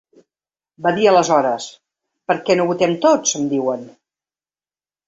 [0.85, 1.67] Va dir aleshores:
[2.33, 3.89] Per què no votem tots, em diuen?